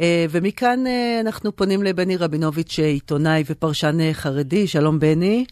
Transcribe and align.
אה, 0.00 0.24
ומכאן 0.30 0.86
אה, 0.86 1.20
אנחנו 1.20 1.52
פונים 1.52 1.82
לבני 1.82 2.16
רבינוביץ', 2.16 2.78
עיתונאי 2.78 3.42
ופרשן 3.50 4.00
אה, 4.00 4.10
חרדי. 4.12 4.66
שלום 4.66 4.98
בני. 4.98 5.44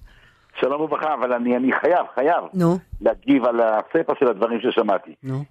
שלום 0.60 0.80
וברכה, 0.80 1.14
אבל 1.14 1.32
אני, 1.32 1.56
אני 1.56 1.72
חייב, 1.80 2.06
חייב 2.14 2.44
נו. 2.54 2.78
להגיב 3.00 3.44
על 3.44 3.60
הספר 3.60 4.12
של 4.18 4.28
הדברים 4.28 4.60
ששמעתי. 4.60 5.14
נו. 5.22 5.44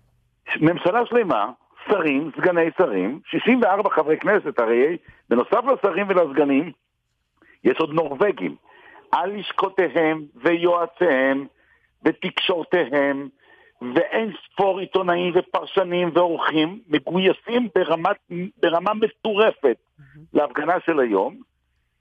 ממשלה 0.62 1.05
שלמה, 1.05 1.52
שרים, 1.88 2.31
סגני 2.38 2.70
שרים, 2.78 3.20
64 3.25 3.89
חברי 3.89 4.18
כנסת, 4.18 4.60
הרי 4.60 4.98
בנוסף 5.29 5.61
לשרים 5.73 6.05
ולסגנים, 6.09 6.71
יש 7.64 7.77
עוד 7.79 7.93
נורבגים. 7.93 8.55
על 9.11 9.39
לשכותיהם 9.39 10.25
ויועציהם 10.36 11.48
ותקשורתיהם 12.04 13.27
ואין 13.82 14.32
ספור 14.46 14.80
עיתונאים 14.80 15.34
ופרשנים 15.36 16.12
ועורכים 16.14 16.80
מגויסים 16.88 17.68
ברמת, 17.76 18.18
ברמה 18.62 18.94
מטורפת 18.94 19.77
להפגנה 20.34 20.73
של 20.85 20.99
היום 20.99 21.35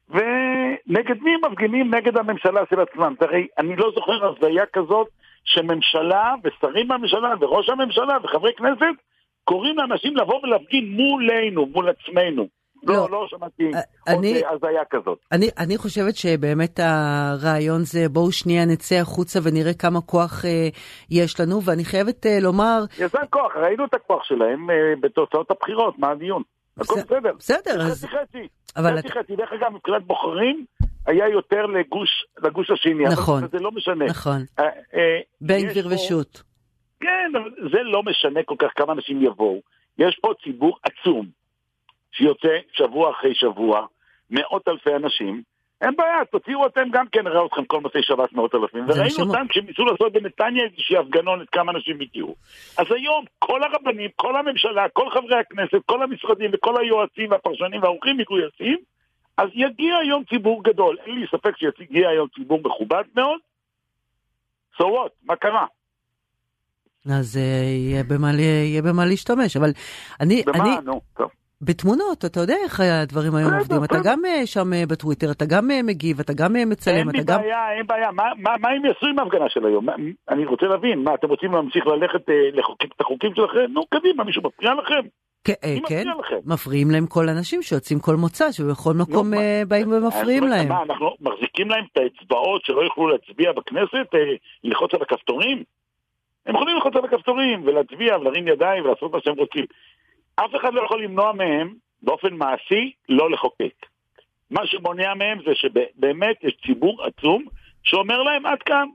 ונגד 0.08 1.22
מי 1.22 1.30
הם 1.34 1.52
מפגינים? 1.52 1.94
נגד 1.94 2.16
הממשלה 2.16 2.60
של 2.70 2.80
עצמם. 2.80 3.14
הרי 3.20 3.46
אני 3.58 3.76
לא 3.76 3.90
זוכר 3.94 4.26
הזיה 4.26 4.66
כזאת 4.66 5.08
שממשלה 5.44 6.34
ושרים 6.44 6.88
בממשלה 6.88 7.34
וראש 7.40 7.68
הממשלה 7.68 8.18
וחברי 8.22 8.52
כנסת 8.54 9.02
קוראים 9.44 9.76
לאנשים 9.78 10.16
לבוא 10.16 10.40
ולהפגין 10.42 10.90
מולנו, 10.90 11.66
מול 11.66 11.88
עצמנו. 11.88 12.46
לא, 12.82 12.94
לא. 12.94 13.08
לא 13.10 13.26
שמעתי 13.28 13.62
אה, 13.74 13.80
עוד 14.14 14.18
אני- 14.24 14.42
אה, 14.42 14.50
הזיה 14.50 14.84
כזאת. 14.90 15.18
אני, 15.32 15.48
אני 15.58 15.76
חושבת 15.78 16.16
שבאמת 16.16 16.80
הרעיון 16.82 17.84
זה 17.84 18.08
בואו 18.08 18.32
שנייה 18.32 18.64
נצא 18.64 18.94
החוצה 18.94 19.38
ונראה 19.42 19.74
כמה 19.74 20.00
כוח 20.00 20.44
אה, 20.44 20.68
יש 21.10 21.40
לנו, 21.40 21.62
ואני 21.62 21.84
חייבת 21.84 22.26
אה, 22.26 22.38
לומר, 22.40 22.78
להם 23.14 23.26
כוח, 23.30 23.52
ראינו 23.56 23.84
את 23.84 23.94
הכוח 23.94 24.24
שלהם 24.24 24.70
אה, 24.70 24.76
בתוצאות 25.00 25.50
הבחירות, 25.50 25.98
מה 25.98 26.10
הדיון? 26.10 26.42
הכל 26.80 26.94
בסדר, 26.94 27.32
בסדר. 27.38 27.82
אז... 27.82 28.04
חצי 28.04 28.08
חצי. 28.08 28.48
אבל 28.76 28.98
חצי 28.98 29.08
חצי. 29.08 29.36
דרך 29.36 29.52
אגב, 29.52 29.72
מבחינת 29.72 30.02
בוחרים, 30.06 30.64
היה 31.06 31.28
יותר 31.28 31.66
לגוש, 31.66 32.08
לגוש 32.42 32.70
השני. 32.70 33.04
אבל 33.06 33.12
נכון. 33.12 33.48
זה 33.52 33.58
לא 33.58 33.70
משנה. 33.72 34.04
נכון, 34.04 34.44
אה, 34.58 34.64
בן 35.40 35.68
גביר 35.68 35.86
ושות'. 35.90 36.42
כן, 37.00 37.32
אבל 37.32 37.50
זה 37.72 37.78
לא 37.82 38.02
משנה 38.02 38.40
כל 38.46 38.54
כך 38.58 38.68
כמה 38.76 38.92
אנשים 38.92 39.22
יבואו. 39.22 39.60
יש 39.98 40.18
פה 40.22 40.32
ציבור 40.44 40.78
עצום, 40.82 41.26
שיוצא 42.16 42.58
שבוע 42.72 43.10
אחרי 43.10 43.34
שבוע, 43.34 43.86
מאות 44.30 44.68
אלפי 44.68 44.94
אנשים. 44.94 45.42
אין 45.80 45.96
בעיה, 45.96 46.24
תוציאו 46.24 46.66
אתם 46.66 46.88
גם 46.92 47.06
כן, 47.12 47.24
נראה 47.24 47.46
אתכם 47.46 47.64
כל 47.64 47.80
מוצאי 47.80 48.02
שבת 48.02 48.32
מאות 48.32 48.54
אלפים. 48.54 48.84
וראינו 48.88 49.30
אותם 49.30 49.46
כשהם 49.48 49.66
ניסו 49.66 49.84
לעשות 49.84 50.12
בנתניה 50.12 50.64
איזושהי 50.64 50.96
הפגנונת, 50.96 51.48
כמה 51.50 51.72
אנשים 51.72 52.00
הגיעו. 52.00 52.34
אז 52.78 52.86
היום 52.90 53.24
כל 53.38 53.60
הרבנים, 53.62 54.10
כל 54.16 54.36
הממשלה, 54.36 54.88
כל 54.88 55.10
חברי 55.10 55.40
הכנסת, 55.40 55.86
כל 55.86 56.02
המשרדים 56.02 56.50
וכל 56.54 56.80
היועצים 56.80 57.30
והפרשנים 57.30 57.82
והאורחים 57.82 58.16
מגויסים, 58.16 58.76
אז 59.36 59.48
יגיע 59.54 59.96
היום 59.96 60.24
ציבור 60.24 60.64
גדול. 60.64 60.96
אין 61.06 61.18
לי 61.18 61.26
ספק 61.26 61.56
שיגיע 61.56 62.08
היום 62.08 62.28
ציבור 62.34 62.60
מכובד 62.64 63.04
מאוד. 63.16 63.40
So 64.76 64.84
what? 64.84 65.10
מה 65.24 65.36
קרה? 65.36 65.66
אז 67.10 67.36
אה, 67.36 67.42
יהיה 67.42 68.04
במה, 68.04 68.32
יהיה 68.32 68.82
במה 68.82 69.06
להשתמש, 69.06 69.56
אבל 69.56 69.70
אני, 70.20 70.34
אני, 70.34 70.42
במה? 70.58 70.80
נו, 70.84 71.00
טוב. 71.16 71.30
בתמונות, 71.60 72.24
אתה 72.24 72.40
יודע 72.40 72.54
איך 72.64 72.80
הדברים 72.80 73.34
היום 73.34 73.54
עובדים, 73.54 73.84
אתה. 73.84 73.94
גם 74.04 74.24
אה, 74.24 74.46
שם 74.46 74.72
אה, 74.72 74.82
בטוויטר, 74.88 75.30
אתה 75.30 75.44
גם 75.44 75.70
אה, 75.70 75.82
מגיב, 75.82 76.20
אתה 76.20 76.32
גם 76.32 76.52
מצלם, 76.66 76.96
אין 76.96 77.08
אתה 77.08 77.18
לי 77.18 77.24
גם... 77.24 77.40
בעיה, 77.40 77.72
אין 77.76 77.86
בעיה. 77.86 78.10
מה, 78.10 78.24
מה, 78.36 78.50
מה 78.60 78.68
הם 78.68 78.84
יעשו 78.84 79.06
עם 79.06 79.18
ההפגנה 79.18 79.48
של 79.48 79.66
היום? 79.66 79.86
אני 80.28 80.44
רוצה 80.44 80.66
להבין, 80.66 80.98
מה, 81.04 81.14
אתם 81.14 81.28
רוצים 81.28 81.52
להמשיך 81.52 81.86
ללכת 81.86 82.22
לחוקק 82.52 82.94
את 82.96 83.00
החוקים 83.00 83.34
שלכם? 83.34 83.72
נו, 83.72 83.82
קדימה, 83.86 84.24
מישהו 84.24 84.42
מפריע 84.42 84.74
לכם? 84.74 85.08
כן? 85.88 86.04
מפריעים 86.44 86.90
להם 86.90 87.06
כל 87.06 87.28
האנשים 87.28 87.62
שיוצאים 87.62 87.98
כל 87.98 88.16
מוצא, 88.16 88.52
שבכל 88.52 88.94
מקום 88.94 89.30
באים 89.68 89.92
ומפריעים 89.92 90.44
להם. 90.44 90.68
מה, 90.68 90.82
אנחנו 90.82 91.10
מחזיקים 91.20 91.68
להם 91.68 91.84
את 91.92 91.98
האצבעות 91.98 92.64
שלא 92.64 92.80
יוכלו 92.80 93.08
להצביע 93.08 93.52
בכנסת, 93.52 94.06
ללחוץ 94.64 94.94
על 94.94 95.02
הכפתורים? 95.02 95.62
הם 96.46 96.54
יכולים 96.54 96.74
ללחוץ 96.74 96.96
על 96.96 97.04
הכפתורים 97.04 97.62
ולהצביע 97.66 98.16
ולהרים 98.16 98.48
ידיים 98.48 98.84
ולעשות 98.84 99.12
מה 99.12 99.18
שהם 99.24 99.34
רוצים. 99.34 99.64
אף 100.36 100.50
אחד 100.60 100.74
לא 100.74 100.84
יכול 100.84 101.02
למנוע 101.04 101.32
מהם, 101.32 101.74
באופן 102.02 102.34
מעשי, 102.34 102.92
לא 103.08 103.30
לחוקק. 103.30 103.86
מה 104.50 104.60
שמונע 104.66 105.14
מהם 105.14 105.38
זה 105.46 105.52
שבאמת 105.54 106.36
יש 106.42 106.56
ציבור 106.66 107.04
עצום 107.04 107.44
שאומר 107.82 108.22
להם 108.22 108.46
עד 108.46 108.58
כאן. 108.66 108.88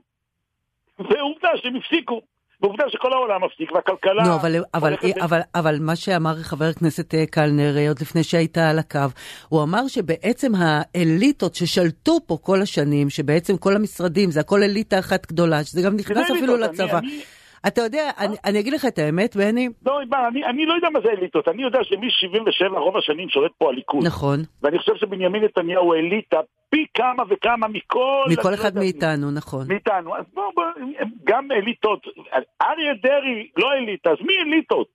ועובדה 0.98 1.48
שהם 1.56 1.76
הפסיקו. 1.76 2.20
ועובדה 2.60 2.84
שכל 2.90 3.12
העולם 3.12 3.44
מפסיק 3.44 3.72
והכלכלה... 3.72 4.22
נו, 4.24 4.34
אבל, 4.34 4.54
אבל, 4.74 4.94
ב- 4.94 5.18
אבל, 5.22 5.40
אבל 5.54 5.76
מה 5.80 5.96
שאמר 5.96 6.34
חבר 6.42 6.64
הכנסת 6.64 7.14
אה, 7.14 7.26
קלנר 7.26 7.76
אה, 7.78 7.88
עוד 7.88 7.96
לפני 8.00 8.22
שהיית 8.24 8.58
על 8.58 8.78
הקו, 8.78 8.98
הוא 9.48 9.62
אמר 9.62 9.88
שבעצם 9.88 10.52
האליטות 10.58 11.54
ששלטו 11.54 12.18
פה 12.26 12.38
כל 12.42 12.62
השנים, 12.62 13.10
שבעצם 13.10 13.56
כל 13.56 13.76
המשרדים, 13.76 14.30
זה 14.30 14.40
הכל 14.40 14.62
אליטה 14.62 14.98
אחת 14.98 15.26
גדולה, 15.26 15.64
שזה 15.64 15.82
גם 15.82 15.96
נכנס 15.96 16.30
אפילו 16.30 16.56
אליטות, 16.56 16.80
אני- 16.80 16.84
לצבא. 16.88 16.98
אני- 16.98 17.20
אתה 17.66 17.80
יודע, 17.80 18.10
אני, 18.18 18.36
אני 18.44 18.60
אגיד 18.60 18.72
לך 18.72 18.84
את 18.84 18.98
האמת, 18.98 19.36
בני, 19.36 19.68
לא, 19.86 20.00
אני, 20.28 20.44
אני 20.44 20.66
לא 20.66 20.74
יודע 20.74 20.90
מה 20.90 21.00
זה 21.00 21.08
אליטות, 21.08 21.48
אני 21.48 21.62
יודע 21.62 21.78
שמ-77 21.82 22.78
רוב 22.78 22.96
השנים 22.96 23.28
שולט 23.28 23.50
פה 23.58 23.68
הליכוד. 23.68 24.06
נכון, 24.06 24.40
ואני 24.62 24.78
חושב 24.78 24.92
שבנימין 24.96 25.44
נתניהו 25.44 25.94
אליטה 25.94 26.40
פי 26.70 26.86
כמה 26.94 27.22
וכמה 27.30 27.68
מכל... 27.68 28.24
מכל 28.32 28.54
אחד 28.54 28.74
מאיתנו, 28.74 29.30
נכון. 29.30 29.68
מאיתנו. 29.68 30.16
אז 30.16 30.24
בואו, 30.34 30.50
בוא, 30.54 30.64
גם 31.24 31.52
אליטות. 31.52 32.06
אריה 32.62 32.94
דרעי 33.02 33.48
לא 33.56 33.72
אליטה, 33.72 34.10
אז 34.10 34.16
מי 34.20 34.32
אליטות? 34.46 34.86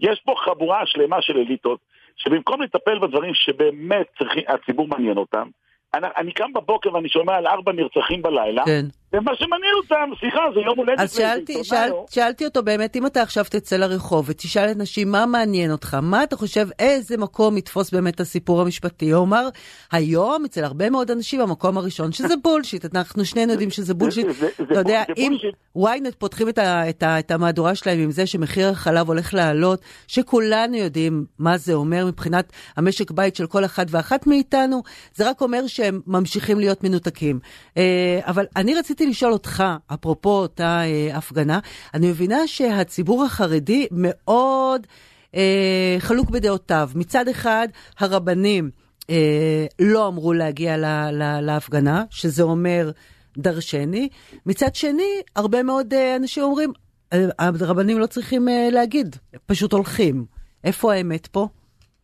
יש 0.00 0.22
פה 0.24 0.34
חבורה 0.44 0.82
שלמה 0.86 1.16
של 1.22 1.36
אליטות, 1.36 1.80
שבמקום 2.16 2.62
לטפל 2.62 2.98
בדברים 2.98 3.34
שבאמת 3.34 4.06
צריכים, 4.18 4.42
הציבור 4.48 4.88
מעניין 4.88 5.16
אותם, 5.16 5.48
אני, 5.94 6.06
אני 6.16 6.32
קם 6.32 6.52
בבוקר 6.52 6.94
ואני 6.94 7.08
שומע 7.08 7.34
על 7.34 7.46
ארבע 7.46 7.72
נרצחים 7.72 8.22
בלילה, 8.22 8.64
כן. 8.66 8.86
ומה 9.14 9.30
שמעניין 9.36 9.74
אותם, 9.82 10.10
סליחה, 10.20 10.38
זה 10.54 10.60
יום 10.60 10.78
הולדת. 10.78 11.00
אז 11.00 11.14
שאלתי, 11.16 11.64
שאל, 11.64 11.90
או- 11.90 12.06
שאלתי 12.10 12.44
אותו 12.44 12.62
באמת, 12.62 12.96
אם 12.96 13.06
אתה 13.06 13.22
עכשיו 13.22 13.44
תצא 13.50 13.76
לרחוב 13.76 14.24
ותשאל 14.28 14.70
את 14.70 14.76
נשים 14.76 15.10
מה 15.10 15.26
מעניין 15.26 15.72
אותך, 15.72 15.94
מה 16.02 16.22
אתה 16.24 16.36
חושב, 16.36 16.68
איזה 16.78 17.16
מקום 17.16 17.56
יתפוס 17.56 17.90
באמת 17.90 18.20
הסיפור 18.20 18.60
המשפטי? 18.60 19.10
הוא 19.10 19.24
אמר, 19.24 19.48
היום 19.92 20.44
אצל 20.44 20.64
הרבה 20.64 20.90
מאוד 20.90 21.10
אנשים 21.10 21.40
המקום 21.40 21.78
הראשון, 21.78 22.12
שזה 22.12 22.34
בולשיט, 22.42 22.94
אנחנו 22.94 23.24
שנינו 23.24 23.52
יודעים 23.52 23.70
שזה 23.70 23.94
בולשיט. 23.94 24.26
זה- 24.26 24.32
זה- 24.32 24.48
אתה 24.62 24.78
יודע, 24.78 25.02
זה 25.08 25.12
אם 25.16 25.32
ynet 25.78 26.14
פותחים 26.18 26.48
את, 26.48 26.58
ה, 26.58 26.88
את, 26.90 27.02
ה, 27.02 27.18
את 27.18 27.30
המהדורה 27.30 27.74
שלהם 27.74 27.98
עם 27.98 28.10
זה 28.10 28.26
שמחיר 28.26 28.68
החלב 28.68 29.08
הולך 29.08 29.34
לעלות, 29.34 29.80
שכולנו 30.06 30.76
יודעים 30.76 31.24
מה 31.38 31.58
זה 31.58 31.74
אומר 31.74 32.06
מבחינת 32.06 32.52
המשק 32.76 33.10
בית 33.10 33.36
של 33.36 33.46
כל 33.46 33.64
אחד 33.64 33.86
ואחת 33.88 34.26
מאיתנו, 34.26 34.82
זה 35.14 35.28
רק 35.30 35.40
אומר 35.40 35.66
שהם 35.66 36.00
ממשיכים 36.06 36.58
להיות 36.58 36.84
מנותקים. 36.84 37.38
אה, 37.76 37.82
אבל 38.26 38.46
אני 38.56 38.74
רציתי 38.74 39.01
לשאול 39.06 39.32
אותך, 39.32 39.64
אפרופו 39.94 40.30
אותה 40.30 40.80
אה, 40.84 41.16
הפגנה, 41.16 41.58
אני 41.94 42.10
מבינה 42.10 42.46
שהציבור 42.46 43.24
החרדי 43.24 43.86
מאוד 43.90 44.86
אה, 45.34 45.96
חלוק 45.98 46.30
בדעותיו. 46.30 46.88
מצד 46.94 47.28
אחד, 47.28 47.68
הרבנים 47.98 48.70
אה, 49.10 49.66
לא 49.80 50.08
אמרו 50.08 50.32
להגיע 50.32 50.76
ל, 50.76 50.84
ל, 51.12 51.40
להפגנה, 51.40 52.04
שזה 52.10 52.42
אומר 52.42 52.90
דרשני. 53.36 54.08
מצד 54.46 54.74
שני, 54.74 55.22
הרבה 55.36 55.62
מאוד 55.62 55.94
אה, 55.94 56.16
אנשים 56.16 56.42
אומרים, 56.42 56.72
אה, 57.12 57.18
הרבנים 57.60 57.98
לא 57.98 58.06
צריכים 58.06 58.48
אה, 58.48 58.68
להגיד, 58.72 59.16
פשוט 59.46 59.72
הולכים. 59.72 60.24
איפה 60.64 60.92
האמת 60.92 61.26
פה? 61.26 61.46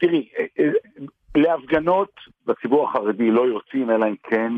תראי, 0.00 0.28
אה, 0.38 0.44
אה, 0.59 0.70
להפגנות 1.36 2.10
בציבור 2.47 2.88
החרדי 2.88 3.30
לא 3.30 3.42
יוצאים, 3.47 3.91
אלא 3.91 4.06
אם 4.06 4.15
כן 4.22 4.53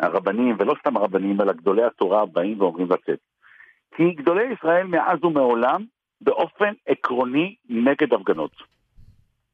הרבנים, 0.00 0.56
ולא 0.58 0.74
סתם 0.80 0.96
הרבנים, 0.96 1.40
אלא 1.40 1.52
גדולי 1.52 1.82
התורה 1.84 2.26
באים 2.26 2.60
ואומרים 2.60 2.86
לצאת. 2.90 3.18
כי 3.96 4.10
גדולי 4.10 4.44
ישראל 4.52 4.86
מאז 4.86 5.24
ומעולם, 5.24 5.84
באופן 6.20 6.72
עקרוני, 6.86 7.54
נגד 7.68 8.12
הפגנות. 8.12 8.52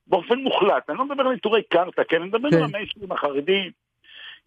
באופן 0.06 0.38
מוחלט, 0.38 0.90
אני 0.90 0.98
לא 0.98 1.04
מדבר 1.04 1.22
על 1.22 1.32
עיטורי 1.32 1.62
קרתא, 1.62 2.02
כן? 2.08 2.16
אני 2.16 2.26
מדבר 2.28 2.50
כן. 2.50 2.56
על 2.56 2.62
המיינסטרים 2.62 3.12
החרדי, 3.12 3.70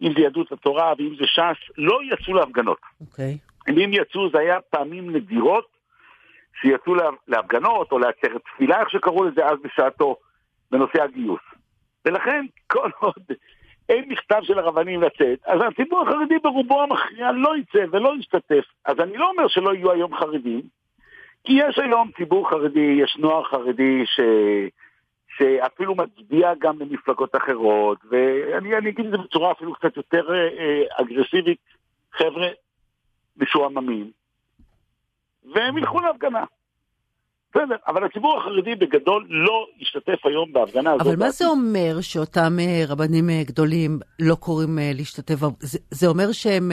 אם 0.02 0.12
זה 0.16 0.20
יהדות 0.20 0.52
התורה 0.52 0.92
ואם 0.98 1.14
זה 1.18 1.26
ש"ס, 1.26 1.70
לא 1.78 2.00
יצאו 2.12 2.34
להפגנות. 2.34 2.78
אוקיי. 3.00 3.38
אם 3.68 3.90
יצאו 3.92 4.30
זה 4.30 4.38
היה 4.38 4.60
פעמים 4.60 5.16
נדירות 5.16 5.66
שיצאו 6.60 6.94
לה- 6.94 7.10
להפגנות 7.28 7.92
או 7.92 7.98
לעצרת 7.98 8.42
תפילה, 8.54 8.80
איך 8.80 8.90
שקראו 8.90 9.24
לזה 9.24 9.46
אז 9.46 9.58
בשעתו, 9.64 10.16
בנושא 10.70 11.02
הגיוס. 11.02 11.40
ולכן, 12.04 12.46
כל 12.66 12.90
עוד 12.98 13.22
אין 13.88 14.04
מכתב 14.08 14.40
של 14.42 14.58
הרבנים 14.58 15.02
לצאת, 15.02 15.38
אז 15.44 15.60
הציבור 15.68 16.02
החרדי 16.02 16.38
ברובו 16.42 16.82
המכריע 16.82 17.32
לא 17.32 17.56
יצא 17.56 17.84
ולא 17.90 18.12
ישתתף. 18.18 18.64
אז 18.84 19.00
אני 19.00 19.16
לא 19.16 19.30
אומר 19.30 19.48
שלא 19.48 19.74
יהיו 19.74 19.92
היום 19.92 20.16
חרדים, 20.16 20.62
כי 21.44 21.52
יש 21.52 21.78
היום 21.78 22.10
ציבור 22.16 22.50
חרדי, 22.50 22.98
יש 23.02 23.16
נוער 23.16 23.44
חרדי 23.44 24.02
ש... 24.06 24.20
שאפילו 25.38 25.94
מצביע 25.94 26.52
גם 26.58 26.78
למפלגות 26.78 27.36
אחרות, 27.36 27.98
ואני 28.10 28.76
אני 28.76 28.88
אגיד 28.88 29.06
את 29.06 29.10
זה 29.10 29.18
בצורה 29.18 29.52
אפילו 29.52 29.74
קצת 29.74 29.96
יותר 29.96 30.34
אה, 30.34 30.48
אה, 30.58 30.82
אגרסיבית, 30.90 31.58
חבר'ה 32.12 32.48
משועממים, 33.36 34.10
והם 35.54 35.78
ילכו 35.78 36.00
להפגנה. 36.00 36.44
בסדר, 37.54 37.76
אבל 37.86 38.04
הציבור 38.04 38.38
החרדי 38.38 38.74
בגדול 38.74 39.26
לא 39.28 39.66
ישתתף 39.78 40.26
היום 40.26 40.52
בהפגנה 40.52 40.92
הזאת. 40.92 41.06
אבל 41.06 41.16
מה 41.16 41.30
זה 41.30 41.46
אומר 41.46 42.00
שאותם 42.00 42.52
אה, 42.60 42.82
רבנים 42.88 43.30
אה, 43.30 43.42
גדולים 43.46 43.98
לא 44.20 44.34
קוראים 44.34 44.78
אה, 44.78 44.90
להשתתף? 44.94 45.34
זה, 45.58 45.78
זה 45.90 46.06
אומר 46.06 46.32
שהם, 46.32 46.72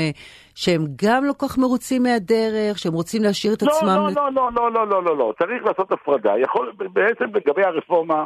שהם 0.56 0.82
גם 1.06 1.26
לא 1.26 1.34
כל 1.38 1.48
כך 1.48 1.58
מרוצים 1.58 2.04
מהדרך, 2.04 2.78
שהם 2.78 2.94
רוצים 2.94 3.24
להשאיר 3.24 3.54
את 3.54 3.62
לא, 3.62 3.68
עצמם... 3.68 3.88
לא, 4.16 4.32
לא, 4.32 4.32
לא, 4.34 4.52
לא, 4.56 4.72
לא, 4.72 4.88
לא, 4.88 5.04
לא, 5.04 5.18
לא, 5.18 5.34
צריך 5.40 5.66
לעשות 5.66 5.92
הפרדה. 5.92 6.34
יכול, 6.38 6.72
בעצם 6.94 7.26
לגבי 7.36 7.64
הרפורמה, 7.64 8.26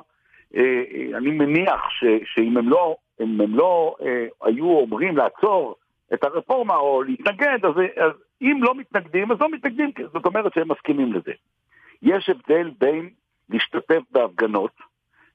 אני 1.17 1.31
מניח 1.31 1.81
ש, 1.89 2.05
שאם 2.25 2.57
הם 2.57 2.69
לא, 2.69 2.95
אם 3.21 3.41
הם 3.41 3.55
לא 3.55 3.95
היו 4.43 4.65
אומרים 4.65 5.17
לעצור 5.17 5.75
את 6.13 6.23
הרפורמה 6.23 6.75
או 6.75 7.03
להתנגד, 7.03 7.65
אז, 7.65 7.73
אז 7.97 8.11
אם 8.41 8.59
לא 8.61 8.75
מתנגדים, 8.75 9.31
אז 9.31 9.37
לא 9.41 9.49
מתנגדים, 9.51 9.91
זאת 10.13 10.25
אומרת 10.25 10.53
שהם 10.53 10.71
מסכימים 10.71 11.13
לזה. 11.13 11.31
יש 12.05 12.29
הבדל 12.29 12.69
בין 12.79 13.09
להשתתף 13.49 14.01
בהפגנות, 14.11 14.71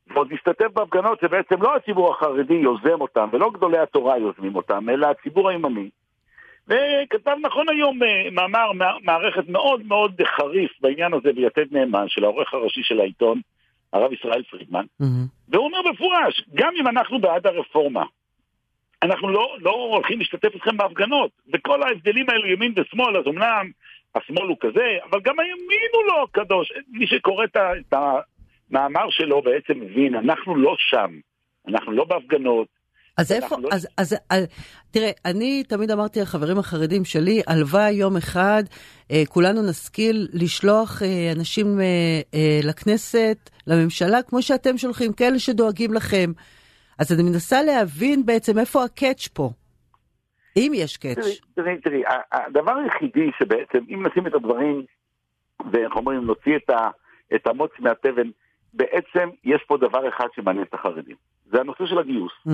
ועוד 0.06 0.30
להשתתף 0.30 0.66
בהפגנות 0.74 1.20
שבעצם 1.20 1.62
לא 1.62 1.76
הציבור 1.76 2.12
החרדי 2.12 2.54
יוזם 2.54 3.00
אותם, 3.00 3.28
ולא 3.32 3.50
גדולי 3.50 3.78
התורה 3.78 4.18
יוזמים 4.18 4.56
אותם, 4.56 4.90
אלא 4.90 5.06
הציבור 5.06 5.48
הימני. 5.48 5.90
וכתב 6.68 7.36
נכון 7.42 7.68
היום 7.68 8.02
אה, 8.02 8.30
מאמר, 8.30 8.72
מערכת 9.02 9.48
מאוד 9.48 9.86
מאוד 9.86 10.20
חריף 10.36 10.70
בעניין 10.80 11.14
הזה 11.14 11.32
ביתד 11.32 11.66
נאמן, 11.72 12.08
של 12.08 12.24
העורך 12.24 12.54
הראשי 12.54 12.82
של 12.82 13.00
העיתון, 13.00 13.40
הרב 13.92 14.12
ישראל 14.12 14.42
פרידמן, 14.42 14.84
mm-hmm. 15.02 15.06
והוא 15.48 15.64
אומר 15.64 15.78
במפורש, 15.86 16.44
גם 16.54 16.72
אם 16.80 16.88
אנחנו 16.88 17.20
בעד 17.20 17.46
הרפורמה, 17.46 18.04
אנחנו 19.02 19.28
לא, 19.28 19.56
לא 19.60 19.70
הולכים 19.70 20.18
להשתתף 20.18 20.54
איתכם 20.54 20.76
בהפגנות, 20.76 21.30
וכל 21.52 21.82
ההבדלים 21.82 22.30
האלו 22.30 22.46
ימין 22.46 22.72
ושמאל, 22.76 23.16
אז 23.16 23.26
אמנם 23.26 23.70
השמאל 24.14 24.46
הוא 24.48 24.56
כזה, 24.60 24.86
אבל 25.10 25.20
גם 25.24 25.34
הימין 25.40 25.90
הוא 25.92 26.04
לא 26.06 26.26
קדוש. 26.32 26.72
מי 26.88 27.06
שקורא 27.06 27.44
את 27.44 27.92
המאמר 27.92 29.10
שלו 29.10 29.42
בעצם 29.42 29.80
מבין, 29.80 30.14
אנחנו 30.14 30.56
לא 30.56 30.74
שם, 30.78 31.10
אנחנו 31.68 31.92
לא 31.92 32.04
בהפגנות. 32.04 32.68
אז 33.16 33.32
איפה, 33.32 33.56
לא... 33.60 33.68
אז, 33.72 33.88
אז, 33.96 34.16
אז, 34.30 34.46
תראה, 34.90 35.10
אני 35.24 35.62
תמיד 35.68 35.90
אמרתי 35.90 36.20
לחברים 36.20 36.58
החרדים 36.58 37.04
שלי, 37.04 37.42
הלוואי 37.46 37.92
יום 37.92 38.16
אחד 38.16 38.62
אה, 39.10 39.22
כולנו 39.28 39.62
נשכיל 39.70 40.28
לשלוח 40.32 41.02
אה, 41.02 41.32
אנשים 41.36 41.80
אה, 41.80 41.84
אה, 42.34 42.60
לכנסת, 42.62 43.50
לממשלה, 43.66 44.22
כמו 44.22 44.42
שאתם 44.42 44.78
שולחים, 44.78 45.12
כאלה 45.12 45.38
שדואגים 45.38 45.94
לכם. 45.94 46.32
אז 46.98 47.12
אני 47.12 47.22
מנסה 47.22 47.62
להבין 47.62 48.26
בעצם 48.26 48.58
איפה 48.58 48.84
הקאץ' 48.84 49.28
פה. 49.28 49.50
אם 50.56 50.72
יש 50.74 50.96
קאץ'. 50.96 51.40
תראי, 51.54 51.78
תראי, 51.78 52.02
הדבר 52.32 52.76
היחידי 52.76 53.30
שבעצם, 53.38 53.78
אם 53.88 54.06
נשים 54.06 54.26
את 54.26 54.34
הדברים, 54.34 54.82
ואיך 55.72 55.96
אומרים, 55.96 56.24
נוציא 56.24 56.56
את, 56.56 56.70
ה, 56.70 56.90
את 57.34 57.46
המוץ 57.46 57.70
מהתבן, 57.78 58.30
בעצם 58.74 59.28
יש 59.44 59.62
פה 59.66 59.76
דבר 59.76 60.08
אחד 60.08 60.26
שמעניין 60.34 60.64
את 60.64 60.74
החרדים. 60.74 61.16
זה 61.46 61.60
הנושא 61.60 61.86
של 61.86 61.98
הגיוס. 61.98 62.32
Mm. 62.48 62.50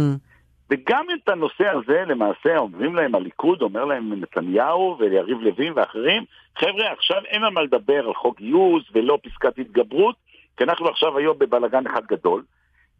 וגם 0.70 1.06
את 1.14 1.28
הנושא 1.28 1.68
הזה, 1.68 2.04
למעשה, 2.06 2.56
אומרים 2.56 2.94
להם 2.94 3.14
הליכוד, 3.14 3.62
אומר 3.62 3.84
להם 3.84 4.12
נתניהו 4.20 4.96
ויריב 5.00 5.38
לוין 5.40 5.72
ואחרים, 5.76 6.24
חבר'ה, 6.58 6.92
עכשיו 6.92 7.24
אין 7.24 7.44
על 7.44 7.50
מה 7.50 7.62
לדבר 7.62 8.06
על 8.06 8.14
חוק 8.14 8.38
גיוס 8.38 8.84
ולא 8.92 9.18
פסקת 9.22 9.58
התגברות, 9.58 10.16
כי 10.56 10.64
אנחנו 10.64 10.88
עכשיו 10.88 11.18
היום 11.18 11.38
בבלגן 11.38 11.86
אחד 11.86 12.06
גדול. 12.06 12.42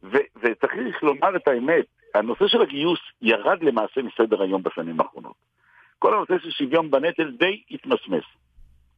ו- 0.02 0.28
וצריך 0.42 1.02
לומר 1.02 1.36
את 1.36 1.48
האמת, 1.48 1.84
הנושא 2.18 2.48
של 2.48 2.62
הגיוס 2.62 3.00
ירד 3.22 3.62
למעשה 3.62 4.00
מסדר 4.02 4.42
היום 4.42 4.62
בשנים 4.62 5.00
האחרונות. 5.00 5.36
כל 5.98 6.14
הנושא 6.14 6.38
של 6.38 6.50
שוויון 6.50 6.90
בנטל 6.90 7.30
די 7.30 7.62
התמסמס. 7.70 8.24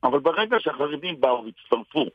אבל 0.02 0.18
ברגע 0.18 0.56
שהחרדים 0.60 1.20
באו 1.20 1.44
והצטרפו 1.44 2.06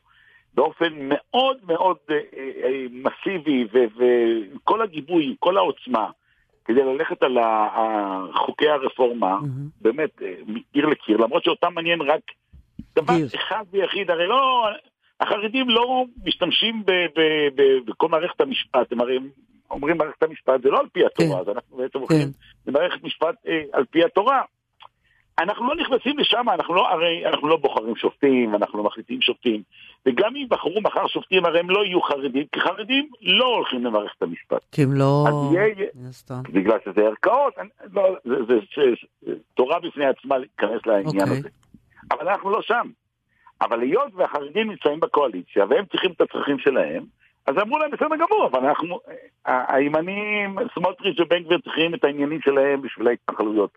באופן 0.54 0.92
מאוד 0.98 1.56
מאוד 1.66 1.96
אה, 2.10 2.16
אה, 2.36 2.86
מסיבי 2.90 3.66
וכל 3.72 4.82
הגיבוי, 4.82 5.36
כל 5.38 5.56
העוצמה, 5.56 6.10
כדי 6.64 6.84
ללכת 6.84 7.22
על 7.22 7.38
חוקי 8.34 8.68
הרפורמה, 8.68 9.38
mm-hmm. 9.38 9.80
באמת, 9.80 10.22
אה, 10.22 10.34
מקיר 10.46 10.86
לקיר, 10.86 11.16
למרות 11.16 11.44
שאותם 11.44 11.74
מעניין 11.74 12.00
רק 12.00 12.20
דבר 12.96 13.14
אחד 13.34 13.64
ויחיד, 13.70 14.10
הרי 14.10 14.26
לא, 14.26 14.68
החרדים 15.20 15.70
לא 15.70 16.04
משתמשים 16.24 16.82
בכל 17.86 18.08
מערכת 18.08 18.40
המשפט, 18.40 18.92
הם 18.92 19.00
הרי 19.00 19.18
אומרים 19.74 19.98
מערכת 19.98 20.22
המשפט 20.22 20.62
זה 20.62 20.68
לא 20.68 20.80
על 20.80 20.86
פי 20.92 21.06
התורה, 21.06 21.44
כן. 21.44 21.50
אז 21.50 21.56
אנחנו 21.56 21.76
בעצם 21.76 21.98
הולכים 21.98 22.18
כן. 22.18 22.30
למערכת 22.66 23.02
משפט 23.02 23.34
אה, 23.46 23.62
על 23.72 23.84
פי 23.84 24.04
התורה. 24.04 24.42
אנחנו 25.38 25.68
לא 25.68 25.76
נכנסים 25.76 26.18
לשם, 26.18 26.44
אנחנו 26.48 26.74
לא, 26.74 26.88
הרי 26.88 27.26
אנחנו 27.26 27.48
לא 27.48 27.56
בוחרים 27.56 27.96
שופטים, 27.96 28.54
אנחנו 28.54 28.78
לא 28.78 28.84
מחליטים 28.84 29.20
שופטים. 29.20 29.62
וגם 30.06 30.36
אם 30.36 30.46
בחרו 30.48 30.80
מחר 30.80 31.06
שופטים, 31.06 31.44
הרי 31.44 31.60
הם 31.60 31.70
לא 31.70 31.84
יהיו 31.84 32.02
חרדים, 32.02 32.44
כי 32.52 32.60
חרדים 32.60 33.08
לא 33.20 33.44
הולכים 33.44 33.84
למערכת 33.84 34.22
המשפט. 34.22 34.64
כי 34.72 34.82
הם 34.82 34.92
לא... 34.92 35.26
יהיה, 35.54 35.74
בגלל 36.52 36.78
שזה 36.84 37.00
ערכאות, 37.00 37.54
לא, 37.92 38.16
זה, 38.24 38.34
זה, 38.48 38.54
זה, 38.76 38.82
זה 39.22 39.32
תורה 39.54 39.80
בפני 39.80 40.06
עצמה 40.06 40.38
להיכנס 40.38 40.86
לעניין 40.86 41.08
okay. 41.08 41.22
אוקיי. 41.22 41.38
הזה. 41.38 41.48
אבל 42.10 42.28
אנחנו 42.28 42.50
לא 42.50 42.62
שם. 42.62 42.88
אבל 43.60 43.80
היות 43.80 44.14
והחרדים 44.14 44.70
נמצאים 44.70 45.00
בקואליציה, 45.00 45.64
והם 45.70 45.84
צריכים 45.84 46.10
את 46.12 46.20
הצרכים 46.20 46.58
שלהם, 46.58 47.04
אז 47.46 47.54
אמרו 47.58 47.78
להם, 47.78 47.90
בסדר 47.90 48.16
גמור, 48.16 48.46
אבל 48.46 48.66
אנחנו, 48.66 49.00
הימנים, 49.46 50.56
סמוטריץ' 50.74 51.20
ובן 51.20 51.42
גביר 51.42 51.58
צריכים 51.58 51.94
את 51.94 52.04
העניינים 52.04 52.40
שלהם 52.40 52.82
בשביל 52.82 53.08
ההתנחלויות. 53.08 53.70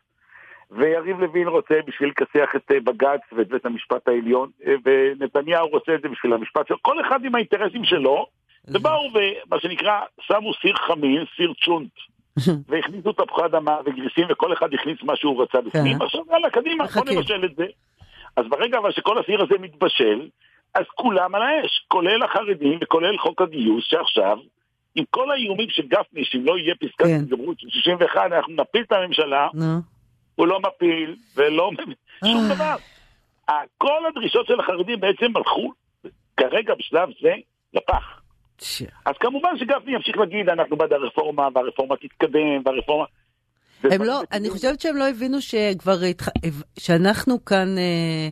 ויריב 0.72 1.20
לוין 1.20 1.48
רוצה 1.48 1.76
בשביל 1.88 2.10
לכסח 2.10 2.50
את 2.56 2.72
אה, 2.72 2.80
בג"ץ 2.80 3.22
ואת 3.32 3.48
בית 3.48 3.66
המשפט 3.66 4.08
העליון, 4.08 4.50
אה, 4.66 4.74
ונתניהו 4.86 5.68
רוצה 5.68 5.96
את 5.96 6.02
זה 6.02 6.10
בשביל 6.10 6.34
המשפט 6.34 6.68
שלו, 6.68 6.78
כל 6.82 7.02
אחד 7.02 7.26
עם 7.26 7.36
האינטרסים 7.36 7.84
שלו, 7.86 8.26
ובאו 8.68 9.10
ומה 9.14 9.60
שנקרא, 9.60 10.00
שמו 10.22 10.54
סיר 10.62 10.76
חמין, 10.76 11.26
סיר 11.38 11.54
צ'ונט, 11.66 11.92
והכניסו 12.70 13.14
תפוחי 13.14 13.46
אדמה 13.46 13.78
וגריסים, 13.86 14.26
וכל 14.30 14.54
אחד 14.54 14.74
הכניס 14.74 14.98
מה 15.04 15.16
שהוא 15.16 15.44
רצה 15.44 15.62
בפנים, 15.62 16.00
כן. 16.00 16.06
עכשיו 16.06 16.22
יאללה, 16.32 16.50
קדימה, 16.50 16.86
בוא 16.96 17.04
נבשל 17.06 17.46
את 17.46 17.56
זה. 17.56 17.66
אז 18.36 18.46
ברגע 18.50 18.78
אבל 18.78 18.92
שכל 18.92 19.18
הסיר 19.18 19.44
הזה 19.44 19.56
מתבשל, 19.60 20.28
אז 20.74 20.84
כולם 20.96 21.36
על 21.36 21.42
האש, 21.42 21.86
כולל 21.88 22.24
החרדים 22.24 22.80
וכולל 22.84 23.18
חוק 23.18 23.42
הגיוס 23.42 23.84
שעכשיו, 23.88 24.38
עם 24.96 25.04
כל 25.10 25.32
האיומים 25.32 25.70
של 25.70 25.88
גפני, 25.88 26.26
שאם 26.26 26.46
לא 26.46 26.58
יהיה 26.58 26.76
פסקת 26.76 27.06
כן. 27.06 27.20
התגברות 27.22 27.60
של 27.60 27.70
61, 27.70 28.22
אנחנו 28.26 28.54
נפיל 28.54 28.82
את 28.82 28.92
הממשלה, 28.92 29.48
no. 29.54 29.64
הוא 30.36 30.48
לא 30.48 30.60
מפיל 30.60 31.16
ולא... 31.36 31.72
שום 32.32 32.52
אה. 32.52 32.56
דבר. 32.56 32.76
כל 33.78 34.06
הדרישות 34.08 34.48
של 34.48 34.60
החרדים 34.60 35.00
בעצם 35.00 35.38
הלכו 35.38 35.74
כרגע 36.38 36.74
בשלב 36.80 37.10
זה 37.22 37.34
לפח. 37.74 38.22
אז 39.06 39.14
כמובן 39.20 39.50
שגפני 39.60 39.94
ימשיך 39.96 40.18
להגיד, 40.18 40.50
אנחנו 40.50 40.78
בעד 40.78 40.94
הרפורמה, 40.94 41.48
והרפורמה 41.56 41.96
תתקדם, 41.96 42.62
והרפורמה... 42.66 43.06
הם 43.84 44.04
לא, 44.04 44.22
אני 44.32 44.50
חושבת 44.50 44.82
שהם 44.82 44.98
לא 44.98 45.10
הבינו 45.10 45.42
שכבר, 45.42 45.96
שאנחנו 46.80 47.46
כאן... 47.46 47.78
אה, 47.78 48.30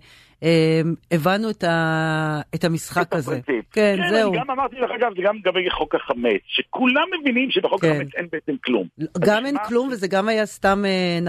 הבנו 1.12 1.50
את, 1.50 1.64
ה, 1.64 2.42
את 2.56 2.64
המשחק 2.64 3.08
את 3.08 3.14
הזה. 3.14 3.40
כן, 3.46 3.60
כן, 3.72 3.98
זהו. 4.10 4.32
גם 4.32 4.52
אמרתי 4.52 4.76
לך, 4.76 4.92
אגב, 4.92 5.16
זה 5.16 5.22
גם 5.22 5.36
לגבי 5.36 5.70
חוק 5.70 5.96
החמץ, 5.96 6.42
שכולם 6.48 7.04
מבינים 7.20 7.52
שבחוק 7.52 7.82
כן. 7.82 7.92
החמץ 7.92 8.16
אין 8.16 8.28
בעצם 8.32 8.56
כלום. 8.64 8.88
גם 9.20 9.46
אין 9.46 9.56
כלום, 9.68 9.88
וזה 9.88 10.08
גם 10.08 10.28
היה 10.28 10.46
סתם 10.46 10.84
אה, 10.86 11.20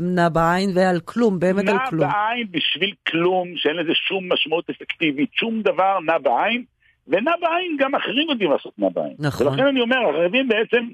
נע 0.00 0.28
בעין 0.28 0.70
ועל 0.74 1.00
כלום, 1.00 1.38
באמת 1.38 1.68
על 1.68 1.76
כלום. 1.90 2.06
נע 2.06 2.12
בעין 2.12 2.46
בשביל 2.50 2.92
כלום, 3.08 3.48
שאין 3.56 3.76
לזה 3.76 3.92
שום 3.94 4.32
משמעות 4.32 4.70
אפקטיבית, 4.70 5.30
שום 5.34 5.62
דבר 5.62 5.98
נע 6.06 6.18
בעין, 6.18 6.64
ונע 7.08 7.32
בעין 7.40 7.76
גם 7.78 7.94
אחרים 7.94 8.30
יודעים 8.30 8.50
לעשות 8.50 8.72
נע 8.78 8.88
בעין. 8.88 9.14
נכון. 9.18 9.46
ולכן 9.46 9.66
אני 9.66 9.80
אומר, 9.80 9.96
החרדים 10.10 10.48
בעצם... 10.48 10.88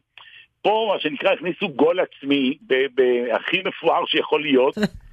פה, 0.63 0.93
מה 0.95 1.01
שנקרא, 1.01 1.33
הכניסו 1.33 1.69
גול 1.69 2.01
עצמי, 2.01 2.59
בהכי 2.95 3.63
מפואר 3.65 4.07
שיכול 4.07 4.43
להיות, 4.43 4.75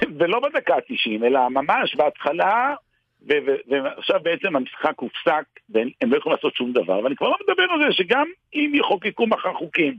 ולא 0.18 0.40
בדקה 0.40 0.74
ה-90, 0.74 1.26
אלא 1.26 1.48
ממש 1.48 1.96
בהתחלה, 1.96 2.74
ועכשיו 3.22 4.20
בעצם 4.22 4.56
המשחק 4.56 4.92
הופסק, 4.96 5.44
והם 5.68 6.12
לא 6.12 6.16
יכולים 6.16 6.36
לעשות 6.36 6.54
שום 6.54 6.72
דבר, 6.72 7.00
ואני 7.04 7.16
כבר 7.16 7.28
לא 7.28 7.36
מדבר 7.48 7.62
על 7.72 7.80
זה 7.82 7.92
שגם 7.92 8.26
אם 8.54 8.72
יחוקקו 8.74 9.26
מחר 9.26 9.52
חוקים, 9.52 9.94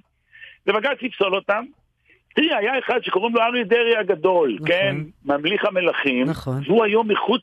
ובג"ץ 0.68 0.98
יפסול 1.02 1.36
אותם, 1.36 1.66
תראי, 2.36 2.56
היה 2.56 2.80
אחד 2.80 3.00
שקוראים 3.02 3.36
לו 3.36 3.42
אריה 3.42 3.64
דרעי 3.64 3.98
הגדול, 3.98 4.54
נכון. 4.54 4.68
כן? 4.68 4.96
ממליך 5.26 5.66
המלכים, 5.66 6.26
נכון. 6.30 6.62
והוא 6.66 6.84
היום 6.84 7.12
מחוץ 7.12 7.42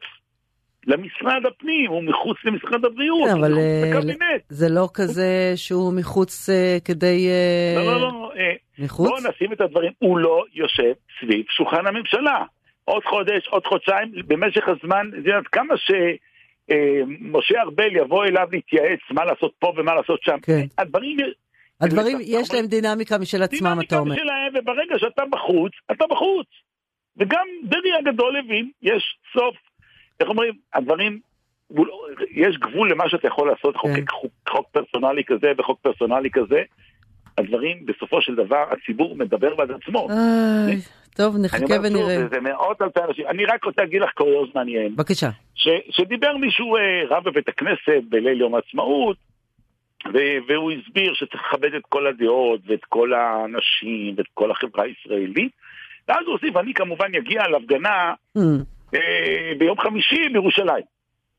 למשרד 0.87 1.47
הפנים, 1.47 1.91
הוא 1.91 2.03
מחוץ 2.03 2.37
למשרד 2.45 2.85
הבריאות, 2.85 3.29
כן, 3.29 3.38
אבל 3.38 3.59
אה, 3.59 4.37
זה 4.49 4.69
לא 4.69 4.88
כזה 4.95 5.53
שהוא 5.57 5.93
מחוץ 5.95 6.49
uh, 6.49 6.85
כדי... 6.85 7.29
Uh, 7.76 7.79
לא, 7.79 8.00
לא, 8.00 8.00
לא. 8.00 8.31
מחוץ? 8.79 9.09
בואו 9.09 9.21
נשים 9.31 9.53
את 9.53 9.61
הדברים, 9.61 9.93
הוא 9.99 10.19
לא 10.19 10.45
יושב 10.55 10.93
סביב 11.21 11.45
שולחן 11.49 11.87
הממשלה. 11.87 12.45
עוד 12.85 13.05
חודש, 13.05 13.49
עוד 13.49 13.67
חודשיים, 13.67 14.12
במשך 14.26 14.62
הזמן, 14.69 15.11
זה 15.25 15.31
כמה 15.53 15.75
שמשה 15.76 17.62
ארבל 17.62 17.97
יבוא 17.97 18.25
אליו 18.25 18.49
להתייעץ 18.53 19.00
מה 19.11 19.25
לעשות 19.25 19.53
פה 19.59 19.73
ומה 19.76 19.95
לעשות 19.95 20.23
שם. 20.23 20.37
כן. 20.43 20.67
הדברים... 20.79 21.17
הדברים, 21.81 22.19
יש 22.21 22.55
להם 22.55 22.67
דינמיקה 22.67 23.19
משל 23.19 23.43
עצמם, 23.43 23.79
אתה 23.87 23.99
אומר. 23.99 24.14
דינמיקה 24.14 24.33
משלהם, 24.33 24.62
וברגע 24.62 24.99
שאתה 24.99 25.23
בחוץ, 25.31 25.73
אתה 25.93 26.05
בחוץ. 26.11 26.47
וגם 27.17 27.47
דרעי 27.64 27.93
הגדול 27.99 28.37
הבין, 28.37 28.71
יש 28.83 29.19
סוף 29.33 29.57
איך 30.21 30.28
אומרים, 30.28 30.54
הדברים 30.75 31.21
יש 32.30 32.59
גבול 32.59 32.90
למה 32.90 33.09
שאתה 33.09 33.26
יכול 33.26 33.49
לעשות, 33.49 33.76
חוק, 33.76 33.90
כן. 33.90 34.04
חוק, 34.11 34.33
חוק 34.49 34.66
פרסונלי 34.73 35.25
כזה 35.25 35.52
וחוק 35.59 35.80
פרסונלי 35.83 36.30
כזה. 36.30 36.62
הדברים, 37.38 37.87
בסופו 37.87 38.23
של 38.23 38.35
דבר, 38.35 38.64
הציבור 38.71 39.16
מדבר 39.16 39.54
בעד 39.54 39.71
עצמו. 39.71 40.09
איי, 40.68 40.80
טוב, 41.16 41.37
נחכה 41.38 41.75
ונראה. 41.83 42.28
זה, 42.30 42.40
מאות 42.40 42.83
אלפי 42.83 43.00
אנשים. 43.09 43.26
אני 43.26 43.44
רק 43.44 43.64
רוצה 43.64 43.83
להגיד 43.83 44.02
לך 44.02 44.11
קוריוז 44.14 44.49
מעניין. 44.54 44.94
בבקשה. 44.94 45.30
שדיבר 45.90 46.37
מישהו, 46.37 46.76
אה, 46.76 46.83
רב 47.11 47.25
בבית 47.25 47.49
הכנסת 47.49 48.02
בליל 48.09 48.40
יום 48.40 48.54
העצמאות, 48.54 49.16
והוא 50.49 50.73
הסביר 50.73 51.14
שצריך 51.14 51.42
לכבד 51.49 51.75
את 51.75 51.83
כל 51.88 52.06
הדעות 52.06 52.61
ואת 52.66 52.85
כל 52.85 53.14
האנשים 53.14 54.14
ואת 54.16 54.26
כל 54.35 54.50
החברה 54.50 54.85
הישראלית. 54.85 55.52
ואז 56.09 56.18
הוא 56.26 56.33
הוסיף, 56.33 56.56
אני 56.56 56.75
כמובן 56.75 57.14
אגיע 57.18 57.49
להפגנה 57.49 58.12
Mm, 58.38 58.40
ביום 59.59 59.81
חמישי 59.81 60.29
בירושלים. 60.29 60.85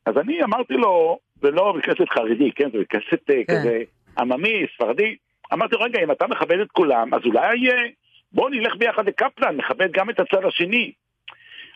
אז 0.05 0.17
אני 0.17 0.43
אמרתי 0.43 0.73
לו, 0.73 1.19
זה 1.41 1.51
לא 1.51 1.71
בית 1.71 1.85
כנסת 1.85 2.09
חרדי, 2.09 2.51
כן, 2.51 2.71
זה 2.71 2.77
בית 2.77 2.89
כנסת 2.89 3.29
אה, 3.29 3.35
כן. 3.47 3.59
כזה 3.59 3.79
עממי, 4.17 4.65
ספרדי. 4.75 5.15
אמרתי 5.53 5.75
לו, 5.75 5.81
רגע, 5.81 6.03
אם 6.03 6.11
אתה 6.11 6.27
מכבד 6.27 6.59
את 6.59 6.71
כולם, 6.71 7.13
אז 7.13 7.21
אולי 7.25 7.71
אה, 7.71 7.83
בוא 8.31 8.49
נלך 8.49 8.75
ביחד 8.75 9.07
לקפלן, 9.07 9.57
נכבד 9.57 9.91
גם 9.91 10.09
את 10.09 10.19
הצד 10.19 10.45
השני. 10.45 10.91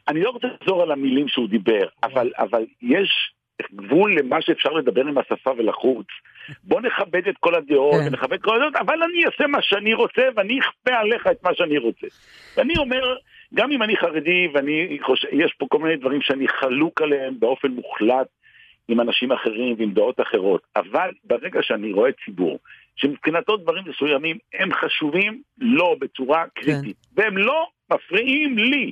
אני 0.07 0.21
לא 0.21 0.29
רוצה 0.29 0.47
לחזור 0.47 0.81
על 0.81 0.91
המילים 0.91 1.27
שהוא 1.27 1.49
דיבר, 1.49 1.87
אבל, 2.03 2.31
אבל 2.37 2.65
יש 2.81 3.33
גבול 3.75 4.19
למה 4.19 4.41
שאפשר 4.41 4.69
לדבר 4.69 5.01
עם 5.01 5.17
השפה 5.17 5.51
ולחוץ. 5.57 6.07
בוא 6.63 6.81
נכבד 6.81 7.27
את 7.27 7.35
כל 7.39 7.55
הדעות, 7.55 8.01
כן. 8.01 8.07
ונכבד 8.07 8.33
את 8.33 8.41
כל 8.41 8.55
הדעות, 8.55 8.75
אבל 8.75 9.03
אני 9.03 9.25
אעשה 9.25 9.47
מה 9.47 9.61
שאני 9.61 9.93
רוצה, 9.93 10.21
ואני 10.35 10.59
אכפה 10.59 10.95
עליך 10.95 11.27
את 11.27 11.43
מה 11.43 11.49
שאני 11.53 11.77
רוצה. 11.77 12.07
ואני 12.57 12.73
אומר, 12.77 13.15
גם 13.53 13.71
אם 13.71 13.83
אני 13.83 13.97
חרדי, 13.97 14.47
ואני 14.53 14.97
חושב, 15.01 15.27
יש 15.31 15.53
פה 15.57 15.65
כל 15.69 15.79
מיני 15.79 15.95
דברים 15.95 16.21
שאני 16.21 16.47
חלוק 16.47 17.01
עליהם 17.01 17.39
באופן 17.39 17.71
מוחלט 17.71 18.27
עם 18.87 18.99
אנשים 19.01 19.31
אחרים 19.31 19.75
ועם 19.79 19.91
דעות 19.91 20.19
אחרות, 20.19 20.61
אבל 20.75 21.09
ברגע 21.23 21.59
שאני 21.63 21.91
רואה 21.91 22.11
ציבור, 22.25 22.59
שמבחינתו 22.95 23.57
דברים 23.57 23.83
מסוימים 23.87 24.37
הם 24.53 24.73
חשובים 24.73 25.41
לו 25.57 25.95
בצורה 25.99 26.45
קריטית, 26.55 26.97
והם 27.15 27.37
לא 27.37 27.67
מפריעים 27.93 28.57
לי 28.57 28.91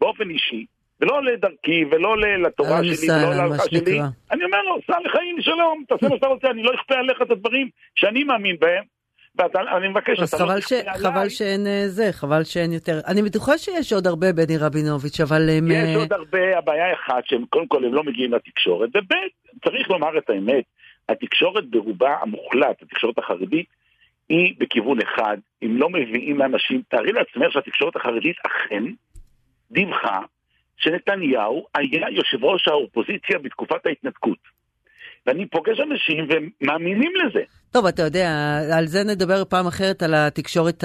באופן 0.00 0.30
אישי, 0.30 0.64
ולא 1.00 1.24
לדרכי, 1.24 1.84
ולא 1.90 2.20
לתורה 2.20 2.76
אהלן 2.76 2.94
שלי, 2.94 3.08
ולא 3.10 3.34
להלכה 3.36 3.64
שלי. 3.70 4.00
אני 4.30 4.44
אומר 4.44 4.62
לו, 4.62 4.78
סע 4.86 5.00
לחיים 5.04 5.40
שלום, 5.40 5.84
תעשה 5.88 6.08
מה 6.08 6.14
שאתה 6.16 6.26
רוצה, 6.26 6.50
אני 6.50 6.62
לא 6.62 6.74
אכפה 6.74 6.94
עליך 6.94 7.22
את 7.22 7.30
הדברים 7.30 7.68
שאני 7.94 8.24
מאמין 8.24 8.56
בהם, 8.60 8.84
ואני 9.38 9.88
מבקש, 9.88 10.18
אתה 10.34 10.44
לא 10.44 10.48
חבל, 10.48 10.60
ש... 10.60 10.72
תכפה 10.72 10.98
חבל 10.98 11.16
עליי. 11.16 11.30
שאין 11.30 11.66
אה, 11.66 11.88
זה, 11.88 12.08
חבל 12.12 12.44
שאין 12.44 12.72
יותר. 12.72 13.00
אני 13.06 13.22
בטוחה 13.22 13.58
שיש 13.58 13.92
עוד 13.92 14.06
הרבה 14.06 14.32
בני 14.32 14.56
רבינוביץ', 14.56 15.20
אבל 15.20 15.50
הם... 15.50 15.70
יש 15.70 15.96
אה, 15.96 15.96
עוד 15.96 16.12
הרבה, 16.12 16.58
הבעיה 16.58 16.94
אחת, 16.94 17.26
שהם 17.26 17.44
קודם 17.50 17.66
כל 17.66 17.84
הם 17.84 17.94
לא 17.94 18.04
מגיעים 18.04 18.32
לתקשורת, 18.32 18.90
וב' 18.96 19.12
צריך 19.64 19.90
לומר 19.90 20.18
את 20.18 20.30
האמת, 20.30 20.64
התקשורת 21.08 21.70
ברובה 21.70 22.16
המוחלט, 22.22 22.82
התקשורת 22.82 23.18
החרדית, 23.18 23.66
היא 24.28 24.54
בכיוון 24.58 24.98
אחד, 25.02 25.36
אם 25.62 25.76
לא 25.76 25.90
מביאים 25.90 26.38
לאנשים, 26.38 26.82
תארי 26.88 27.12
לעצמך 27.12 27.52
שהתקשורת 27.52 27.96
החרדית 27.96 28.36
אכן 28.46 28.84
דיווחה 29.70 30.20
שנתניהו 30.76 31.66
היה 31.74 32.10
יושב 32.10 32.44
ראש 32.44 32.68
האופוזיציה 32.68 33.38
בתקופת 33.38 33.86
ההתנתקות. 33.86 34.59
ואני 35.26 35.46
פוגש 35.46 35.80
אנשים 35.80 36.26
והם 36.28 36.48
מאמינים 36.60 37.12
לזה. 37.16 37.40
טוב, 37.72 37.86
אתה 37.86 38.02
יודע, 38.02 38.28
על 38.76 38.86
זה 38.86 38.98
נדבר 39.04 39.44
פעם 39.44 39.66
אחרת, 39.66 40.02
על 40.02 40.14
התקשורת 40.14 40.84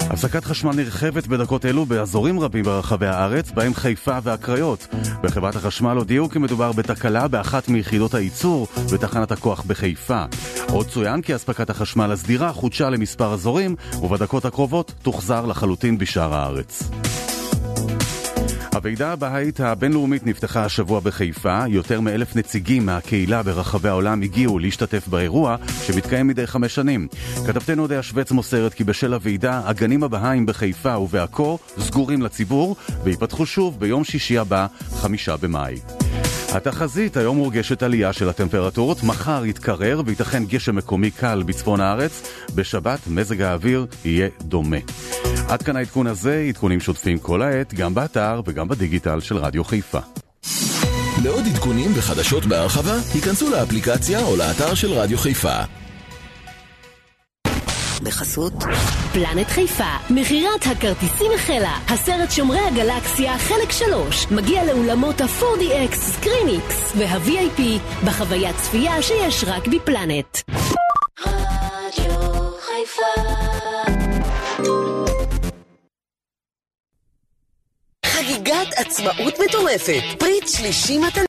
הפסקת 0.00 0.44
חשמל 0.44 0.72
נרחבת 0.72 1.26
בדקות 1.26 1.66
אלו 1.66 1.86
באזורים 1.86 2.40
רבים 2.40 2.64
ברחבי 2.64 3.06
הארץ, 3.06 3.50
בהם 3.50 3.74
חיפה 3.74 4.18
והקריות. 4.22 4.86
בחברת 5.22 5.56
החשמל 5.56 5.96
הודיעו 5.96 6.28
כי 6.28 6.38
מדובר 6.38 6.72
בתקלה 6.72 7.28
באחת 7.28 7.68
מיחידות 7.68 8.14
הייצור 8.14 8.66
בתחנת 8.92 9.32
הכוח 9.32 9.62
בחיפה. 9.66 10.24
עוד 10.70 10.88
צוין 10.88 11.22
כי 11.22 11.34
אספקת 11.34 11.70
החשמל 11.70 12.12
הסדירה 12.12 12.52
חודשה 12.52 12.90
למספר 12.90 13.32
אזורים, 13.32 13.76
ובדקות 14.02 14.44
הקרובות 14.44 14.92
תוחזר 15.02 15.46
לחלוטין 15.46 15.98
בשאר 15.98 16.34
הארץ. 16.34 16.90
הוועידה 18.78 19.12
הבהאית 19.12 19.60
הבינלאומית 19.60 20.26
נפתחה 20.26 20.64
השבוע 20.64 21.00
בחיפה, 21.00 21.62
יותר 21.68 22.00
מאלף 22.00 22.36
נציגים 22.36 22.86
מהקהילה 22.86 23.42
ברחבי 23.42 23.88
העולם 23.88 24.22
הגיעו 24.22 24.58
להשתתף 24.58 25.08
באירוע 25.08 25.56
שמתקיים 25.86 26.26
מדי 26.26 26.46
חמש 26.46 26.74
שנים. 26.74 27.08
כתבתנו 27.46 27.86
דעה 27.86 28.02
שווץ 28.02 28.32
מוסרת 28.32 28.74
כי 28.74 28.84
בשל 28.84 29.14
הוועידה, 29.14 29.62
הגנים 29.64 30.02
הבהאיים 30.02 30.46
בחיפה 30.46 30.98
ובעכו 30.98 31.58
סגורים 31.78 32.22
לציבור 32.22 32.76
וייפתחו 33.04 33.46
שוב 33.46 33.80
ביום 33.80 34.04
שישי 34.04 34.38
הבא, 34.38 34.66
חמישה 34.90 35.36
במאי. 35.36 35.78
התחזית 36.52 37.16
היום 37.16 37.36
מורגשת 37.36 37.82
עלייה 37.82 38.12
של 38.12 38.28
הטמפרטורות, 38.28 39.02
מחר 39.02 39.46
יתקרר 39.46 40.02
וייתכן 40.06 40.44
גשם 40.44 40.76
מקומי 40.76 41.10
קל 41.10 41.42
בצפון 41.46 41.80
הארץ, 41.80 42.22
בשבת 42.54 42.98
מזג 43.06 43.42
האוויר 43.42 43.86
יהיה 44.04 44.28
דומה. 44.42 44.78
עד 45.48 45.62
כאן 45.62 45.76
העדכון 45.76 46.06
הזה, 46.06 46.44
עדכונים 46.48 46.80
שוטפים 46.80 47.18
כל 47.18 47.42
העת, 47.42 47.74
גם 47.74 47.94
באתר 47.94 48.40
וגם 48.46 48.68
בדיגיטל 48.68 49.20
של 49.20 49.36
רדיו 49.36 49.64
חיפה. 49.64 49.98
לעוד 51.24 51.44
עדכונים 51.52 51.90
וחדשות 51.94 52.46
בהרחבה, 52.46 52.94
היכנסו 53.14 53.50
לאפליקציה 53.50 54.22
או 54.22 54.36
לאתר 54.36 54.74
של 54.74 54.92
רדיו 54.92 55.18
חיפה. 55.18 55.56
בחסות 58.02 58.52
פלנט 59.12 59.46
חיפה, 59.46 59.96
מכירת 60.10 60.66
הכרטיסים 60.66 61.32
החלה. 61.34 61.78
הסרט 61.88 62.30
שומרי 62.30 62.60
הגלקסיה, 62.60 63.38
חלק 63.38 63.70
3, 63.70 64.26
מגיע 64.30 64.64
לאולמות 64.64 65.20
ה-4DX, 65.20 65.94
ScreenX 65.94 66.92
וה-VIP 66.98 67.62
בחוויית 68.04 68.56
צפייה 68.56 69.02
שיש 69.02 69.44
רק 69.46 69.68
בפלנט. 69.68 70.38
רדיו 71.26 72.50
חיפה 72.60 73.97
חגיגת 78.38 78.72
עצמאות 78.76 79.34
מטורפת, 79.48 80.02
פריט 80.18 80.48
שלישי 80.48 80.98
מתנה 80.98 81.08